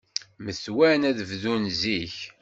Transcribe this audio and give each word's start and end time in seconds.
Mtawan 0.43 1.01
ad 1.09 1.19
bdun 1.29 1.63
zik. 1.79 2.15